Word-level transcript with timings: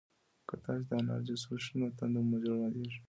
که 0.47 0.55
تاسي 0.63 0.83
د 0.89 0.91
انار 0.99 1.21
جوس 1.27 1.43
وڅښئ 1.45 1.73
نو 1.79 1.87
تنده 1.97 2.19
مو 2.27 2.35
ژر 2.43 2.55
ماتیږي. 2.59 2.99